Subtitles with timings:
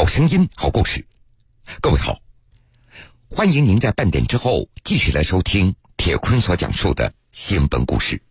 [0.00, 1.04] 好声音，好故事。
[1.82, 2.20] 各位好，
[3.28, 8.22] 欢迎您在半点之后继续来收听铁坤所讲述的新闻故事。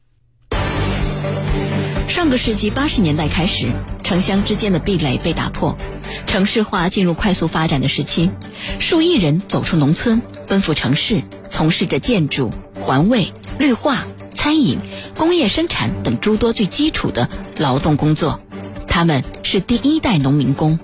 [2.08, 3.72] 上个世纪八十年代开始，
[4.04, 5.78] 城乡之间的壁垒被打破，
[6.26, 8.32] 城市化进入快速发展的时期，
[8.80, 12.50] 数亿人走出农村，奔赴城市，从事着建筑、
[12.82, 14.80] 环卫、绿化、餐饮、
[15.16, 17.30] 工业生产等诸多最基础的
[17.60, 18.42] 劳动工作。
[18.88, 20.80] 他们是第一代农民工。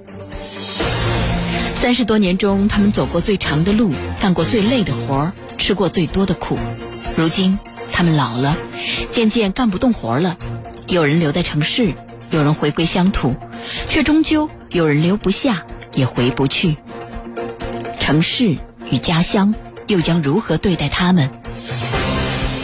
[1.85, 6.57] 三十多年中，他们走过最长的路，干过最累的活，吃过最多的苦。
[7.15, 7.59] 如今，
[7.91, 8.57] 他们老了，
[9.11, 10.35] 渐渐干不动活了。
[10.87, 11.93] 有人留在城市，
[12.31, 13.35] 有人回归乡土，
[13.87, 16.75] 却终究有人留不下，也回不去。
[17.99, 18.57] 城市
[18.89, 19.53] 与家乡
[19.85, 21.29] 又将如何对待他们？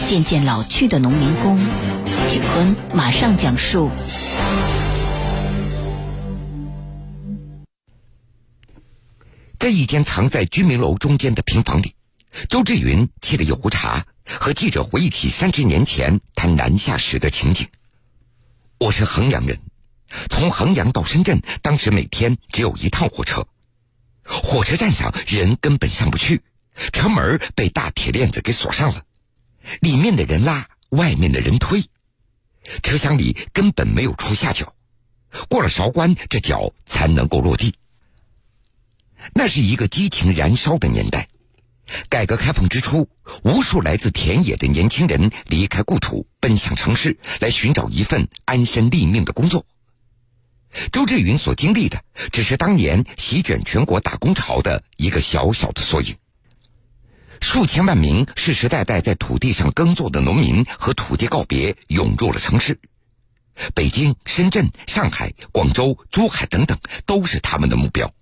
[0.08, 1.56] 渐渐老去的农民工，
[2.28, 3.88] 铁坤马上讲述。
[9.62, 11.94] 在一间藏在居民楼中间的平房里，
[12.48, 17.68] 周志云沏了一壶茶，和记者回忆起三十年前他南下时的情景。
[18.78, 19.56] 我是衡阳人，
[20.28, 23.46] 从衡阳到深圳，当时每天只有一趟火车，
[24.24, 26.42] 火车站上人根本上不去，
[26.92, 29.04] 车门被大铁链子给锁上了，
[29.80, 31.84] 里面的人拉，外面的人推，
[32.82, 34.74] 车厢里根本没有出下脚，
[35.48, 37.72] 过了韶关，这脚才能够落地。
[39.34, 41.28] 那是一个激情燃烧的年代，
[42.08, 43.08] 改革开放之初，
[43.42, 49.66] 无数来自田野的年轻人离开故土，奔向城市，来寻找一份安身立命的工作。
[50.90, 56.16] 周志云所经历的，只是当年席卷全国打工潮的一个小小的缩影。
[57.40, 62.78] 数千万名世世代代在土地上耕作的农民和土地告别，涌入了城市。
[63.74, 68.14] 北京、深圳、上海、广州、珠海等等，都是他们的目标。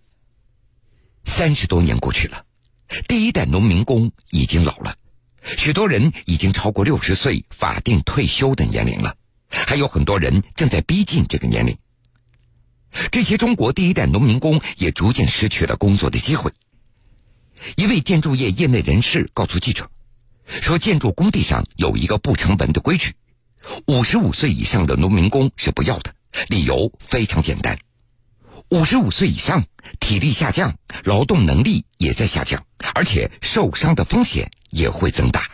[1.30, 2.44] 三十多年过去了，
[3.08, 4.96] 第一代农民工已经老了，
[5.56, 9.14] 许多人已经超过六十岁法定退休的年龄了，
[9.48, 11.78] 还有很多人正在逼近这个年龄。
[13.10, 16.52] 这些中国第一代农民工也逐渐失去了工作的机会。
[17.76, 19.88] 一位建筑业业内人士告诉记者，
[20.46, 23.14] 说建筑工地上有一个不成文的规矩：
[23.86, 26.14] 五十五岁以上的农民工是不要的，
[26.48, 27.78] 理由非常简单。
[28.70, 29.64] 五十五岁以上，
[29.98, 32.64] 体力下降，劳动能力也在下降，
[32.94, 35.50] 而且受伤的风险也会增大。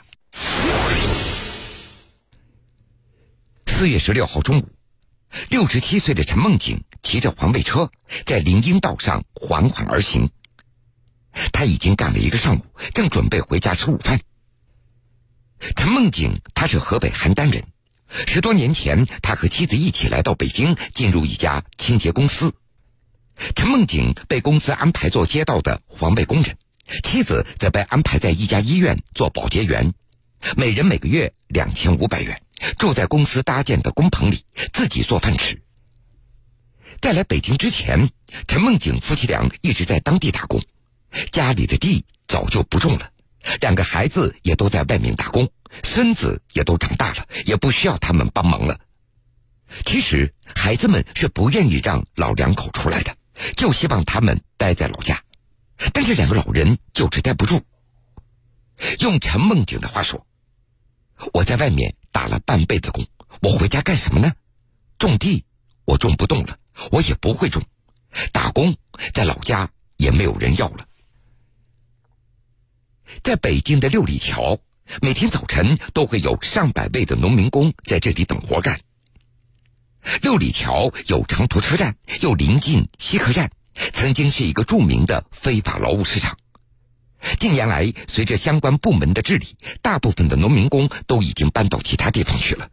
[3.66, 4.68] 四月十六号中午，
[5.48, 7.90] 六十七岁的陈梦景骑着环卫车
[8.26, 10.28] 在林荫道上缓缓而行。
[11.54, 14.20] 他已经干了一个上午，正准备回家吃午饭。
[15.74, 17.64] 陈梦景他是河北邯郸人，
[18.26, 22.52] 十多年前，他和妻子一起来到北京，进入一家清洁公司。
[23.54, 26.56] 陈梦景被公司安排做街道的环卫工人，
[27.02, 29.92] 妻子则被安排在一家医院做保洁员，
[30.56, 32.40] 每人每个月两千五百元，
[32.78, 35.60] 住在公司搭建的工棚里，自己做饭吃。
[37.00, 38.10] 在来北京之前，
[38.48, 40.62] 陈梦景夫妻俩一直在当地打工，
[41.30, 43.10] 家里的地早就不种了，
[43.60, 45.50] 两个孩子也都在外面打工，
[45.82, 48.80] 孙子也都长大了，也不需要他们帮忙了。
[49.84, 53.14] 其实孩子们是不愿意让老两口出来的。
[53.56, 55.22] 就希望他们待在老家，
[55.92, 57.62] 但是两个老人就是待不住。
[59.00, 60.26] 用陈梦景的话说
[61.32, 63.06] ：“我在外面打了半辈子工，
[63.40, 64.32] 我回家干什么呢？
[64.98, 65.44] 种地
[65.84, 66.58] 我种不动了，
[66.90, 67.62] 我也不会种；
[68.32, 68.76] 打工
[69.14, 70.86] 在老家也没有人要了。”
[73.22, 74.58] 在北京的六里桥，
[75.00, 78.80] 每天早晨都会有上百位的农民工在这里等活干。
[80.22, 83.50] 六里桥有长途车站，又临近西客站，
[83.92, 86.38] 曾经是一个著名的非法劳务市场。
[87.38, 92.68] 近年来，随着相关部门的治理，大部分的农民工都已经搬到其他地方去了。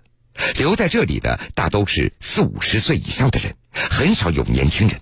[0.58, 5.02] 留在这里的大都是四五十岁以上的人，很少有年轻人。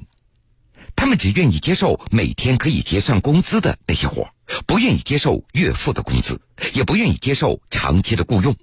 [0.96, 4.30] 他们只愿意接受每天可以结算工资的那些活，
[4.68, 6.42] 不愿意接受月付的工资，
[6.74, 8.56] 也不愿意接受长期的雇佣。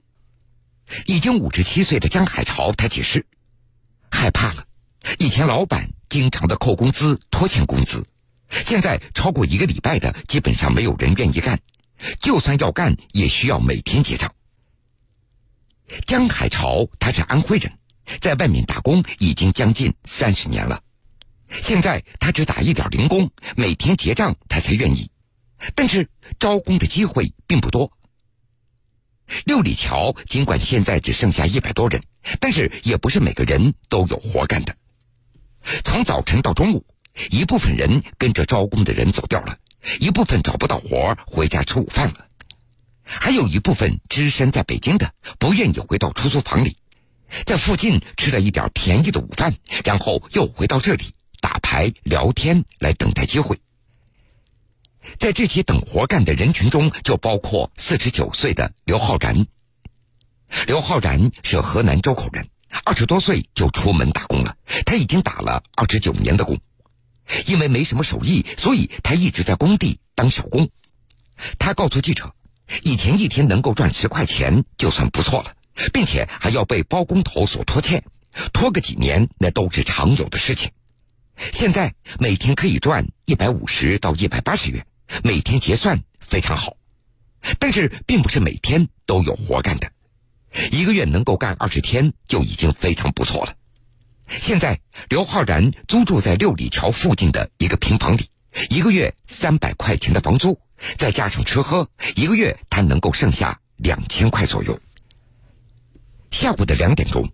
[1.06, 3.26] 已经五十七岁的江海潮，他解释。
[4.10, 4.64] 害怕了，
[5.18, 8.06] 以前老板经常的扣工资、拖欠工资，
[8.50, 11.60] 现在超过一个礼拜的，基本上没有人愿意干，
[12.20, 14.32] 就算要干，也需要每天结账。
[16.06, 17.72] 江海潮他是安徽人，
[18.20, 20.82] 在外面打工已经将近三十年了，
[21.62, 25.10] 现在他只打一点零工，每天结账他才愿意，
[25.74, 26.08] 但是
[26.38, 27.90] 招工的机会并不多。
[29.44, 32.02] 六里桥尽管现在只剩下一百多人，
[32.40, 34.74] 但是也不是每个人都有活干的。
[35.84, 36.84] 从早晨到中午，
[37.30, 39.58] 一部分人跟着招工的人走掉了，
[40.00, 42.26] 一部分找不到活回家吃午饭了，
[43.02, 46.76] 还有一部分只身在北京的不愿意回到出租房里，
[47.44, 49.54] 在附近吃了一点便宜的午饭，
[49.84, 53.58] 然后又回到这里打牌聊天来等待机会。
[55.18, 59.46] 在这些等活干的人群中，就包括四十九岁的刘浩然。
[60.66, 62.48] 刘浩然是河南周口人，
[62.84, 64.56] 二十多岁就出门打工了。
[64.86, 66.58] 他已经打了二十九年的工，
[67.46, 70.70] 因为没什么手艺，所以他一直在工地当小工。
[71.58, 72.34] 他告诉记者，
[72.82, 75.54] 以前一天能够赚十块钱就算不错了，
[75.92, 78.02] 并且还要被包工头所拖欠，
[78.52, 80.70] 拖个几年那都是常有的事情。
[81.52, 84.84] 现在每天可以赚一百五十到一百八十元，
[85.22, 86.76] 每天结算非常好，
[87.60, 89.92] 但是并不是每天都有活干的。
[90.72, 93.54] 一个月能够干二十天就已经非常不错了。
[94.40, 94.78] 现在
[95.08, 98.28] 刘浩然租住在六里桥附近的一个平房里，
[98.68, 100.58] 一个月三百块钱的房租，
[100.96, 104.78] 再加上吃喝，一个月他能够剩下两千块左右。
[106.30, 107.26] 下午的两点钟，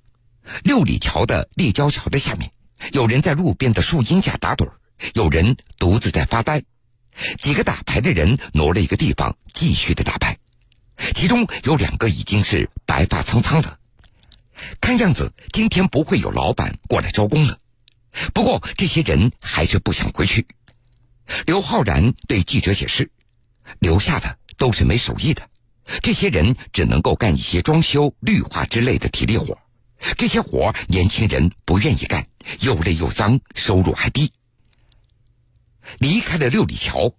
[0.62, 2.50] 六里桥的立交桥的下面，
[2.92, 4.70] 有人在路边的树荫下打盹
[5.14, 6.62] 有人独自在发呆，
[7.40, 10.38] 几个打牌的人挪了一个地方继续的打牌。
[11.14, 13.78] 其中有两个已经是白发苍苍的，
[14.80, 17.58] 看样子今天不会有老板过来招工了。
[18.32, 20.46] 不过这些人还是不想回去。
[21.46, 23.10] 刘浩然对记者解释
[23.80, 25.48] ：“留下的都是没手艺的，
[26.02, 29.58] 这些人只能够干一些装修、绿化之类的体力活。
[30.16, 32.26] 这些活年轻人不愿意干，
[32.60, 34.30] 又累又脏，收入还低。”
[35.98, 37.14] 离开了六里桥，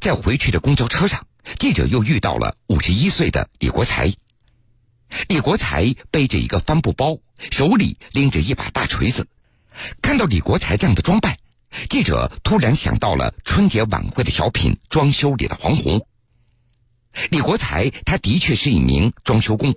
[0.00, 1.26] 在回去的公交车上。
[1.58, 4.12] 记者又遇到了五十一岁的李国才。
[5.28, 7.18] 李国才背着一个帆布包，
[7.50, 9.26] 手里拎着一把大锤子。
[10.02, 11.36] 看到李国才这样的装扮，
[11.88, 15.98] 记者突然想到了春节晚会的小品《装修里的黄宏》。
[17.30, 19.74] 李国才他的确是一名装修工，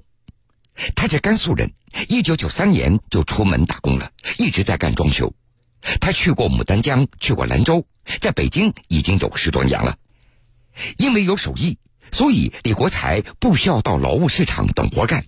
[0.95, 1.73] 他是甘肃人，
[2.09, 5.33] 一九九三年就出门打工了，一直在干装修。
[5.99, 7.87] 他去过牡丹江，去过兰州，
[8.21, 9.97] 在北京已经有十多年了。
[10.97, 11.77] 因为有手艺，
[12.11, 15.25] 所以李国才不需要到劳务市场等活干。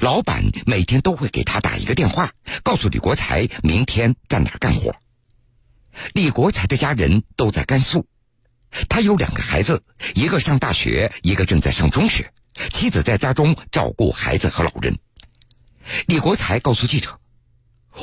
[0.00, 2.32] 老板每天都会给他打一个电话，
[2.62, 4.94] 告诉李国才明天在哪儿干活。
[6.12, 8.06] 李国才的家人都在甘肃，
[8.88, 9.82] 他有两个孩子，
[10.14, 12.32] 一个上大学，一个正在上中学，
[12.72, 14.98] 妻子在家中照顾孩子和老人。
[16.06, 17.18] 李国才告诉记者：“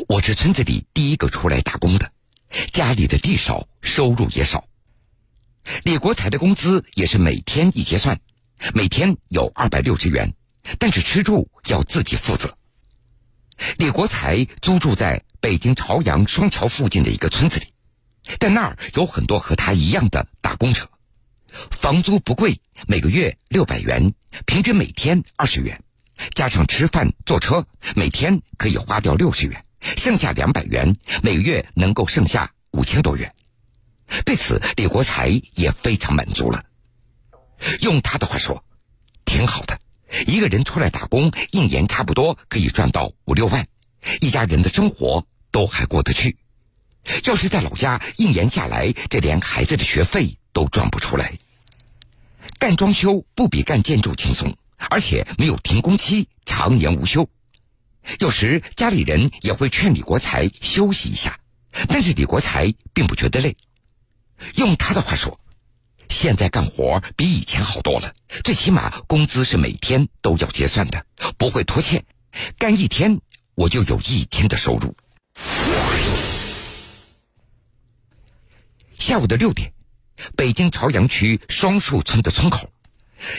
[0.10, 2.12] 我是村子里第一个出来打工的，
[2.74, 4.67] 家里的地少，收入也少。”
[5.84, 8.20] 李国才的工资也是每天一结算，
[8.74, 10.34] 每天有二百六十元，
[10.80, 12.58] 但是吃住要自己负责。
[13.78, 17.68] 李国才租住在北京朝阳双桥附近的一个村子里，
[18.40, 20.90] 在那儿有很多和他一样的打工者，
[21.72, 24.14] 房租不贵，每个月六百元，
[24.46, 25.82] 平均每天二十元，
[26.36, 27.66] 加上吃饭坐车，
[27.96, 33.34] 每天可以花掉六十元，剩下两百元，每个月能够剩下五千多元。
[34.26, 36.64] 对此，李国才也非常满足了。
[37.82, 38.64] 用他的话说，
[39.26, 39.80] 挺好的。
[40.26, 43.68] 一个人出来打工，一年差不多可以赚到五六万，
[44.22, 46.38] 一家人的生活都还过得去。
[47.26, 51.34] 要是在老家，一年下来，这连孩子的学费都赚不出来。
[52.60, 54.56] 干装修不比干建筑轻松，
[54.90, 57.30] 而且没有停工期，常年无休。
[58.20, 61.38] 有时家里人也会劝李国才休息一下，
[61.90, 63.56] 但是李国才并不觉得累。
[64.56, 65.40] 用他的话说，
[66.10, 68.14] 现在干活比以前好多了，
[68.44, 71.06] 最起码工资是每天都要结算的，
[71.38, 72.06] 不会拖欠。
[72.58, 73.20] 干一天
[73.56, 74.96] 我就有一天的收入。
[78.96, 79.74] 下午的六点，
[80.36, 82.72] 北京朝阳区双树村的村口，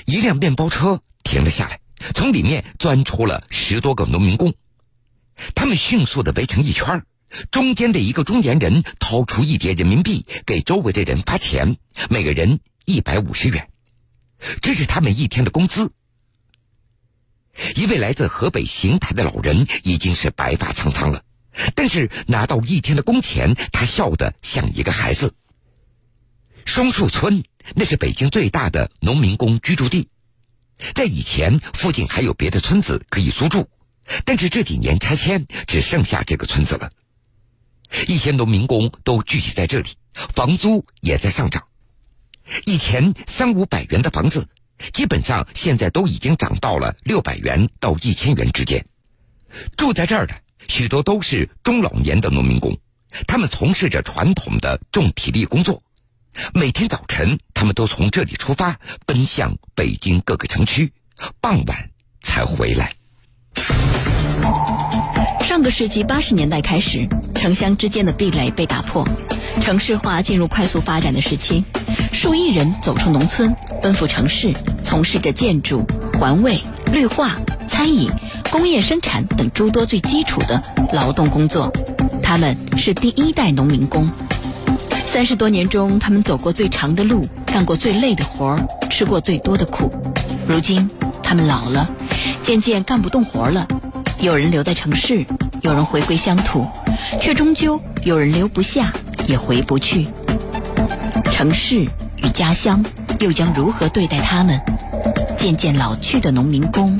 [0.06, 1.80] 一辆面包车停了下来，
[2.14, 4.54] 从里面钻出了十多个农民工，
[5.54, 7.04] 他们迅速的围成一圈
[7.50, 11.76] 中间的一个中年人掏出一叠人民币，给周围的人发钱，
[12.08, 13.68] 每个人一百五十元，
[14.62, 15.92] 这是他们一天的工资。
[17.74, 21.22] 一位来自河北邢台的老人已经是白发苍苍了，
[21.74, 25.34] 但是拿到一天的工钱，他笑得像一个孩子。
[26.64, 27.42] 双树村
[27.74, 30.08] 那是北京最大的农民工居住地，
[30.94, 33.68] 在以前附近还有别的村子可以租住，
[34.24, 36.90] 但是这几年拆迁，只剩下这个村子了。
[38.06, 39.90] 一些农民工都聚集在这里，
[40.34, 41.64] 房租也在上涨。
[42.64, 44.48] 以前三五百元的房子，
[44.92, 48.86] 基本上现在都已经涨到了六百元到一千元之间。
[49.76, 50.34] 住在这儿的
[50.68, 52.78] 许多都是中老年的农民工，
[53.26, 55.82] 他们从事着传统的重体力工作。
[56.54, 60.92] 每天早晨，他们都从这里出发，奔向北京各个城区，
[61.40, 61.90] 傍晚
[62.20, 62.94] 才回来。
[65.48, 69.08] 上个世纪八十年代开始，城乡之间的壁垒被打破，
[69.62, 71.64] 城市化进入快速发展的时期，
[72.12, 74.52] 数亿人走出农村，奔赴城市，
[74.82, 75.86] 从事着建筑、
[76.20, 76.60] 环卫、
[76.92, 77.36] 绿化、
[77.66, 78.10] 餐饮、
[78.50, 80.62] 工业生产等诸多最基础的
[80.92, 81.72] 劳动工作。
[82.22, 84.06] 他们是第一代农民工。
[85.06, 89.90] 三十多年中，他们走过最长的路，干过最累的活儿，吃过最多的苦。
[90.46, 90.90] 如今，
[91.22, 91.88] 他们老了，
[92.44, 93.66] 渐渐干不动活了。
[94.20, 95.24] 有人留在城市，
[95.62, 96.68] 有人回归乡土，
[97.20, 98.92] 却终究有人留不下，
[99.28, 100.08] 也回不去。
[101.32, 102.84] 城市与家乡
[103.20, 104.60] 又将如何对待他们？
[105.38, 106.98] 渐渐老去的农民工，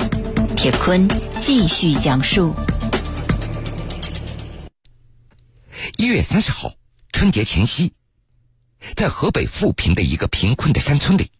[0.55, 1.09] 铁坤
[1.41, 2.55] 继续讲述。
[5.97, 6.71] 一月三十号，
[7.11, 7.91] 春节前夕，
[8.95, 11.31] 在河北富平的一个贫困的山村里，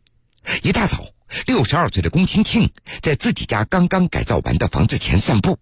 [0.61, 1.05] 一大早，
[1.47, 2.69] 六十二岁的龚清庆
[3.01, 5.57] 在自己家刚刚改造完的房子前散步。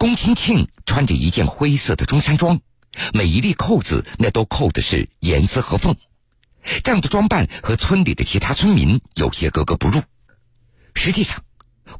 [0.00, 2.62] 龚清庆穿着一件灰色的中山装，
[3.12, 5.94] 每一粒扣子那都扣的是严丝合缝，
[6.82, 10.02] 这样的装扮和村里的其他村民有些格格不入。
[10.94, 11.44] 实际上，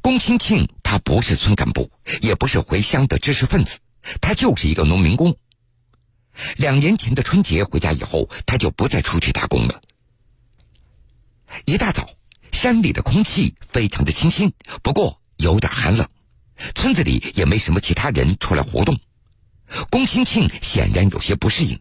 [0.01, 1.93] 龚清庆他不是村干部，
[2.23, 3.81] 也不是回乡的知识分子，
[4.23, 5.37] 他就是一个农民工。
[6.57, 9.83] 两年前的春节回家以后，他就不再出去打工了。
[11.67, 12.09] 一大早，
[12.51, 16.09] 山里的空气非常的清新，不过有点寒冷。
[16.75, 18.99] 村子里也没什么其他人出来活动，
[19.91, 21.81] 龚清庆显然有些不适应。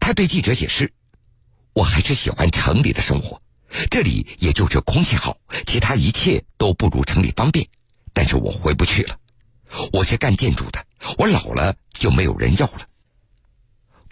[0.00, 0.92] 他对记者解释
[1.74, 3.40] ：“我还是喜欢城里的生活，
[3.90, 7.66] 这里也就是空气好，其他一切都不如城里方便。
[8.12, 9.18] 但是我回不去了，
[9.92, 10.84] 我是干建筑的，
[11.18, 12.88] 我老了就没有人要了。”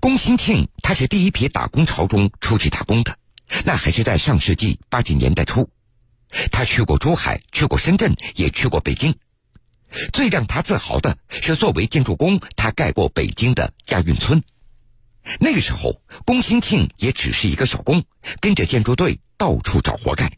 [0.01, 3.17] 龚清庆他是第一批打工潮中出去打工的，
[3.65, 5.69] 那还是在上世纪八十年代初，
[6.51, 9.15] 他去过珠海，去过深圳，也去过北京。
[10.13, 14.43] 最让他自豪的是，作为建筑工，他盖过北京的亚运村。
[15.39, 18.05] 那个时候，龚新庆也只是一个小工，
[18.41, 20.33] 跟着建筑队到处找活干。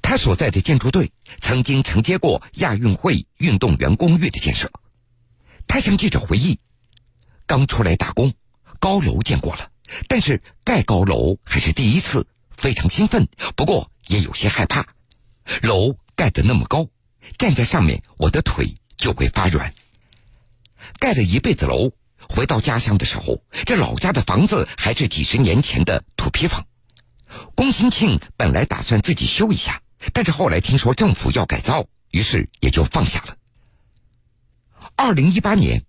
[0.00, 4.70] 他所在的建筑队曾经承接过亚运会运动员公寓的建设。
[5.66, 6.58] 他向记者回忆，
[7.46, 8.32] 刚出来打工，
[8.78, 9.70] 高楼见过了，
[10.08, 14.86] 但是盖高楼还是第一次，非常兴奋，不过也有些害怕。
[15.62, 16.88] 楼盖得那么高。
[17.38, 19.74] 站在上面，我的腿就会发软。
[20.98, 21.92] 盖了一辈子楼，
[22.28, 26.66] 回到家乡的时候，这老家的房子还是几十年前的土坯房。
[27.56, 33.36] 龚新庆本来打算自己修一下，但是后来听说政府要改造，于是也就放下了。
[34.94, 35.82] 二零一八年，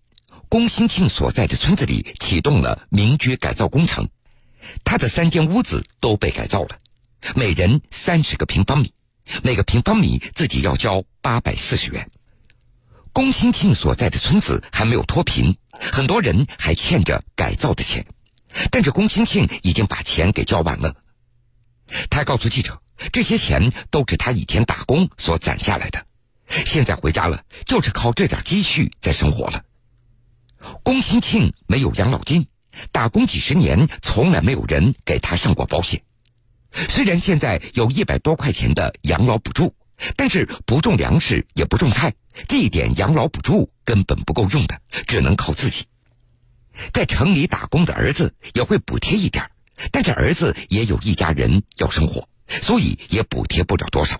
[0.49, 4.09] 龚新庆所在的村子里启动了民居改造工程，
[4.83, 6.79] 他的三间屋子都被改造了，
[7.35, 8.91] 每人三十个平方米。
[9.43, 12.09] 每个平方米自己要交八百四十元。
[13.13, 18.05] 龚清庆所在的村子还没有脱贫，很多人还欠着改造的钱，
[18.69, 20.95] 但是龚清庆已经把钱给交完了。
[22.09, 22.81] 他告诉记者，
[23.13, 26.05] 这些钱都是他以前打工所攒下来的，
[26.65, 29.63] 现在回家了就是靠这点积蓄在生活了。
[30.83, 32.47] 龚清庆没有养老金，
[32.91, 36.01] 打工几十年从来没有人给他上过保险。
[36.89, 39.73] 虽然现在有一百多块钱的养老补助，
[40.17, 42.13] 但是不种粮食也不种菜，
[42.47, 45.85] 这一点养老补助根本不够用的，只能靠自己。
[46.91, 49.49] 在城里打工的儿子也会补贴一点，
[49.91, 54.19] 但是儿子也有一家人要生活，所以也补贴不了多少。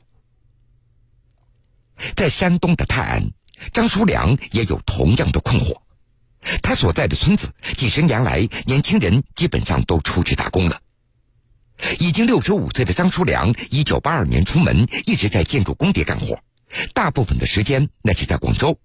[2.15, 3.31] 在山东的泰安，
[3.74, 5.81] 张书良也有同样的困惑。
[6.62, 10.79] 他所在的村子几十年来，年轻人基本上都出去打工了。
[12.00, 16.39] 已经六十五岁的张书良，一九八二年出门，一直在建筑工地干活，
[16.94, 18.79] 大部分的时间那是在广州。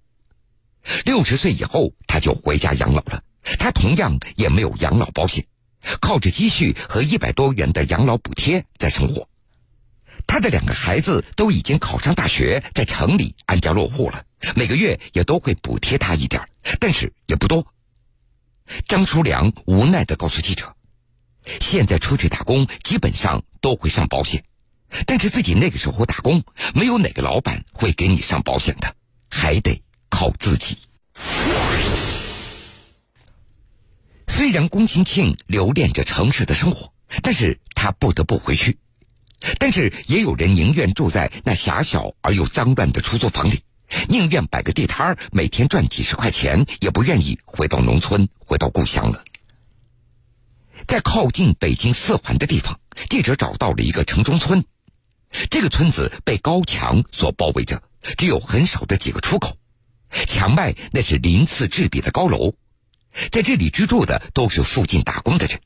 [1.04, 3.22] 六十岁以后，他就回家养老了。
[3.58, 5.46] 他同样也没有养老保险，
[6.00, 9.28] 靠着积蓄和一百多元的养老补贴在生活。
[10.26, 16.42] 他的两个孩子都已经考上大学，在城里安家落户了，每个月也都会补贴他一点，
[16.78, 17.66] 但是也不多。
[18.86, 20.76] 张书良无奈的告诉记者。
[21.60, 24.44] 现在出去打工，基本上都会上保险，
[25.06, 26.44] 但是自己那个时候打工，
[26.74, 28.94] 没有哪个老板会给你上保险的，
[29.28, 30.78] 还得靠自己。
[34.26, 36.92] 虽然龚清庆留恋着城市的生活，
[37.22, 38.78] 但是他不得不回去。
[39.58, 43.60] 但是也有人宁愿住在那狭小而又脏乱的出租房里，
[44.08, 49.24] 宁愿摆个地摊儿，每天赚几十块钱，也不愿意回到农村，回到故乡了。
[50.86, 54.64] 在靠近北京四环的地方，记者找到了一个城中村。
[55.50, 57.82] 这个村子被高墙所包围着，
[58.18, 59.56] 只有很少的几个出口，
[60.26, 62.54] 墙外那是鳞次栉比的高楼。
[63.30, 65.60] 在这里居住的都是附近打工的人，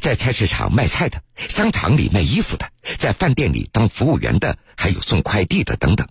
[0.00, 6.06] 在菜市场卖菜的，商场里卖衣服的，在饭店里当服务员的，还有送快递的等等。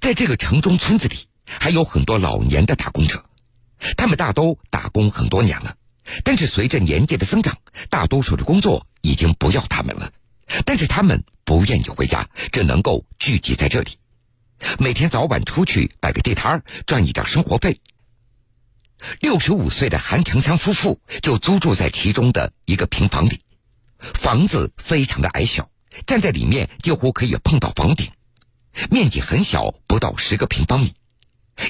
[0.00, 3.24] 在这个城中村子里，还有很多老年的打工者，
[3.96, 5.76] 他们大都打工很多年了，
[6.24, 7.56] 但是随着年纪的增长，
[7.90, 10.12] 大多数的工作已经不要他们了。
[10.64, 13.92] 但是他们不愿意回家，只能够聚集在这里，
[14.78, 17.80] 每天早晚出去摆个地摊儿，赚一点生活费。
[19.20, 23.40] 六十五岁的韩成山夫妇就租住在其中的一个平房里，
[23.98, 25.70] 房子非常的矮小，
[26.06, 28.10] 站在里面几乎可以碰到房顶，
[28.90, 30.94] 面积很小，不到十个平方米，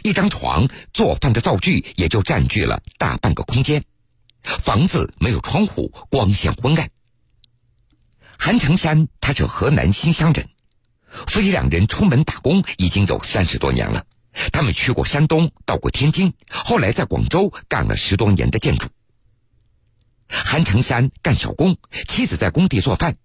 [0.03, 3.85] 一张床、做饭的灶具也就占据了大半个空间，
[4.43, 6.91] 房子没有窗户，光线昏暗。
[8.39, 10.49] 韩成山他是河南新乡人，
[11.29, 14.05] 夫妻两人出门打工已经有三十多年了。
[14.51, 18.89] 他们去过山东，到过天津，后来在广州干了十多年的建筑。
[20.29, 21.77] 韩成山干小工，
[22.09, 23.17] 妻子在工地做饭。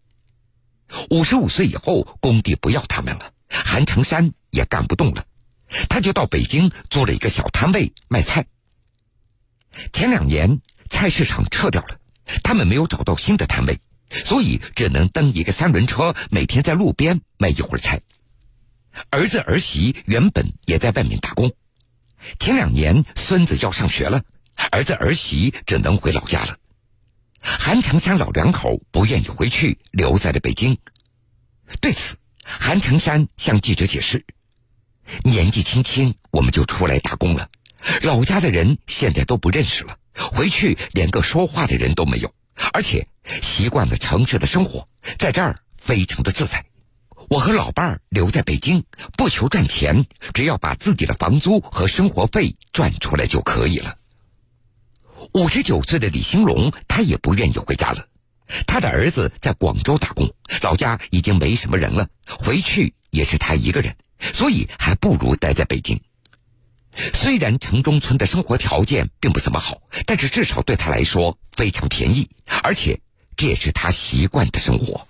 [1.09, 5.25] 五十五岁以后，工地不要他们了，韩成山也干不动了，
[5.89, 8.45] 他就到北京租了一个小摊位卖菜。
[9.93, 11.99] 前两年菜市场撤掉了，
[12.43, 13.79] 他们没有找到新的摊位，
[14.09, 18.01] 所以只能蹬一个三轮车，每天在路边卖一会儿菜。
[19.09, 21.53] 儿子儿媳原本也在外面打工，
[22.39, 24.23] 前两年孙子要上学了，
[24.71, 26.57] 儿子儿媳只能回老家了。
[27.39, 30.77] 韩成山老两口不愿意回去，留在了北京。
[31.79, 34.25] 对此，韩成山向记者解释
[35.23, 37.49] ：“年纪轻轻我们就出来打工了，
[38.01, 42.33] 老家的人现在都不认识了，回去连个说话的人都没有，
[42.73, 43.07] 而且
[43.41, 46.65] 习惯了城市的生活，在这儿非常的自在。”
[47.29, 48.85] 我和老伴儿留在北京，
[49.17, 53.97] 不求赚钱，只要把自己的房租和生活费赚出来就可以了。
[55.33, 58.07] 五十九岁的李兴龙，他也不愿意回家了。
[58.65, 63.93] 他的儿子在广州打工，老家已经没什么人了，回去也是他一个人，
[64.33, 65.99] 所以还不如待在北京。
[67.13, 72.29] 虽然城中村的生活条件并不怎么好，但是至少对他来说非常便宜，
[72.63, 72.99] 而且
[73.35, 75.07] 这也是他习惯的生活。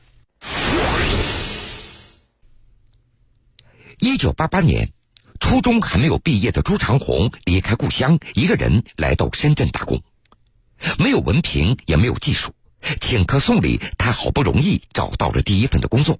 [3.99, 4.91] 一九八八年，
[5.39, 10.01] 初中还没有毕业的朱长红离开故乡，一个人来到深圳打工。
[10.99, 12.53] 没有文凭，也没有技术，
[13.01, 16.19] 请客送礼，他好不容易找到了第一份的工作，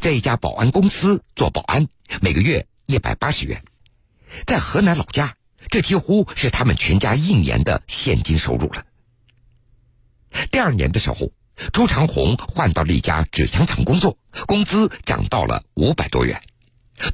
[0.00, 1.88] 在一家保安公司做保安，
[2.20, 3.64] 每个月一百八十元。
[4.46, 5.36] 在河南老家，
[5.70, 8.84] 这几乎是他们全家一年的现金收入了。
[10.50, 11.32] 第二年的时候，
[11.72, 16.40] 朱长红换到了一家纸箱厂工作，工资涨到了五百多元。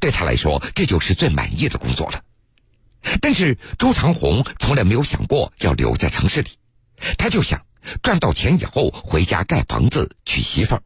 [0.01, 2.23] 对他来说，这就是最满意的工作了。
[3.21, 6.51] 但是朱长红从来没有想过要留在城市里，
[7.19, 7.65] 他就想
[8.03, 10.83] 赚到钱以后回家盖房子娶媳妇儿。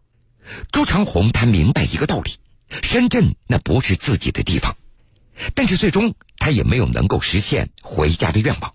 [0.72, 2.38] 朱长红他明白一个道理：
[2.82, 4.76] 深圳那不是自己的地方。
[5.54, 8.72] 但是最终他也没有能够实现回家的愿望。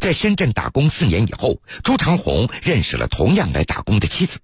[0.00, 4.38] 在深圳打工四年以后，朱长红认识了同样来打工的妻子，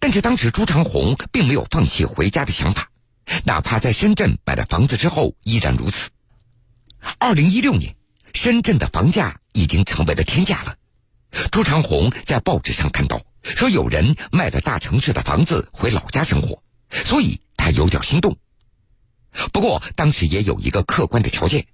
[0.00, 2.90] 但是当时朱长红并没有放弃回家的想法。
[3.44, 6.08] 哪怕在深圳买了房子之后，依然如此。
[7.18, 7.94] 二零一六年，
[8.32, 10.76] 深圳的房价已经成为了天价了。
[11.50, 18.38] 朱长红在报纸上看到，说有人卖了大城市的房子回老家生活，所以他有点心动。
[19.52, 21.66] 不过当时也有一个客观的条件：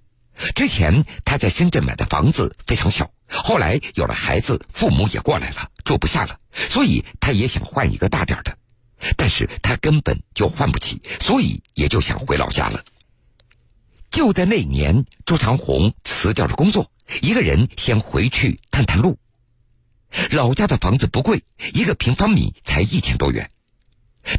[0.55, 6.39] 之前他在深圳买的房子非常小，后来有了孩子，父母也过来了，住不下了，
[6.69, 8.57] 所以他也想换一个大点的。
[9.17, 12.83] 但是他根本就换不起，所以也就想回老家了。
[14.09, 16.91] 就在那年，朱长红辞掉了工作，
[17.21, 19.17] 一个人先回去探探路。
[20.31, 23.51] 老家的房子不贵，一个平方米才一千多元，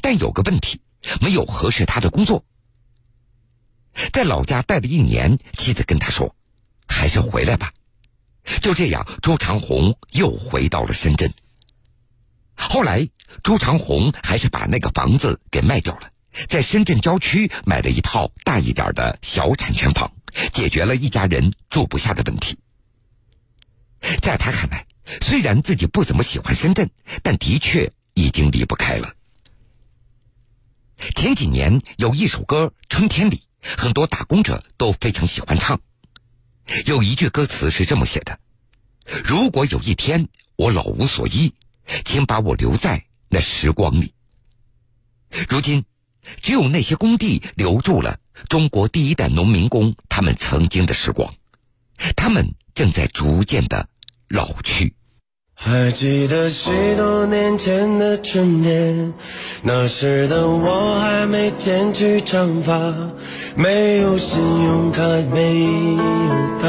[0.01, 0.81] 但有个问题，
[1.21, 2.45] 没有合适他的工作。
[4.13, 6.35] 在老家待了一年，妻子跟他说
[6.87, 7.73] ：“还是回来吧。”
[8.63, 11.33] 就这样，朱长红又回到了深圳。
[12.55, 13.09] 后来，
[13.43, 16.11] 朱长红还是把那个房子给卖掉了，
[16.49, 20.13] 在深圳郊区买了一套大一点的小产权房，
[20.53, 22.57] 解决了一家人住不下的问题。
[24.23, 24.87] 在他看来，
[25.21, 26.89] 虽然自己不怎么喜欢深圳，
[27.23, 29.13] 但的确已经离不开了。
[31.15, 33.37] 前几年有一首歌《春天里》，
[33.77, 35.81] 很多打工者都非常喜欢唱。
[36.85, 38.39] 有一句歌词是这么写的
[39.25, 41.55] ：“如果有一天我老无所依，
[42.05, 44.13] 请把我留在那时光里。”
[45.49, 45.85] 如今，
[46.41, 51.35] 只有那些工地留住了中国第一代农民工他们曾经的时光，
[52.17, 53.89] 他们正在逐渐的
[54.29, 54.95] 老去。
[55.59, 59.13] 还记得许多年前的春天，
[59.63, 62.93] 那时的我还没剪去长发，
[63.57, 66.03] 没有信用卡，没有
[66.61, 66.69] 他，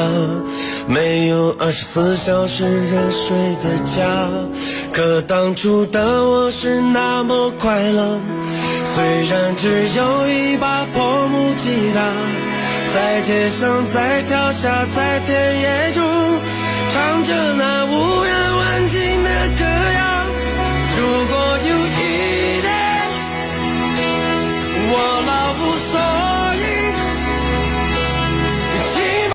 [0.87, 4.29] 没有二十四小时热水的家。
[4.93, 8.17] 可当初的我是那么快乐，
[8.95, 12.09] 虽然只有一把破木吉他，
[12.95, 16.03] 在街上，在桥下，在田野中，
[16.97, 18.55] 唱着那无人。
[18.57, 19.29] 问津的
[19.59, 19.63] 歌
[19.99, 20.25] 谣。
[20.97, 21.35] 如果
[21.69, 22.71] 有一天
[24.91, 25.26] 我。